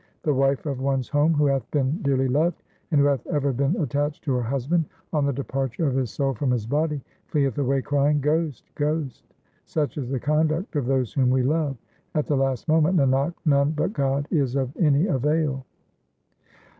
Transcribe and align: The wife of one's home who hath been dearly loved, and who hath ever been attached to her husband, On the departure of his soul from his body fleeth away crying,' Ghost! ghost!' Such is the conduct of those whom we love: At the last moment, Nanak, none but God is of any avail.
The 0.23 0.33
wife 0.33 0.65
of 0.65 0.79
one's 0.81 1.09
home 1.09 1.35
who 1.35 1.45
hath 1.45 1.69
been 1.69 2.01
dearly 2.01 2.27
loved, 2.27 2.63
and 2.89 2.99
who 2.99 3.05
hath 3.05 3.23
ever 3.27 3.53
been 3.53 3.75
attached 3.79 4.23
to 4.23 4.33
her 4.33 4.41
husband, 4.41 4.85
On 5.13 5.27
the 5.27 5.31
departure 5.31 5.85
of 5.87 5.93
his 5.93 6.09
soul 6.09 6.33
from 6.33 6.49
his 6.49 6.65
body 6.65 6.99
fleeth 7.27 7.55
away 7.59 7.83
crying,' 7.83 8.19
Ghost! 8.19 8.65
ghost!' 8.73 9.35
Such 9.65 9.99
is 9.99 10.09
the 10.09 10.19
conduct 10.19 10.75
of 10.75 10.87
those 10.87 11.13
whom 11.13 11.29
we 11.29 11.43
love: 11.43 11.77
At 12.15 12.25
the 12.25 12.35
last 12.35 12.67
moment, 12.67 12.97
Nanak, 12.97 13.35
none 13.45 13.73
but 13.77 13.93
God 13.93 14.27
is 14.31 14.55
of 14.55 14.75
any 14.75 15.05
avail. 15.05 15.65